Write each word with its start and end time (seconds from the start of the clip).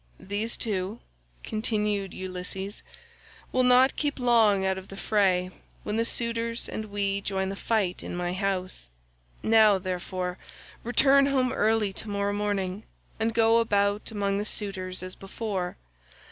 "These 0.19 0.57
two," 0.57 0.99
continued 1.43 2.11
Ulysses, 2.11 2.81
"will 3.51 3.61
not 3.61 3.95
keep 3.95 4.17
long 4.19 4.65
out 4.65 4.79
of 4.79 4.87
the 4.87 4.97
fray, 4.97 5.51
when 5.83 5.95
the 5.97 6.05
suitors 6.05 6.67
and 6.67 6.85
we 6.85 7.21
join 7.21 7.53
fight 7.53 8.01
in 8.01 8.15
my 8.15 8.33
house. 8.33 8.89
Now, 9.43 9.77
therefore, 9.77 10.39
return 10.83 11.27
home 11.27 11.53
early 11.53 11.93
to 11.93 12.09
morrow 12.09 12.33
morning, 12.33 12.81
and 13.19 13.31
go 13.31 13.59
about 13.59 14.09
among 14.09 14.39
the 14.39 14.43
suitors 14.45 15.03
as 15.03 15.13
before. 15.13 15.77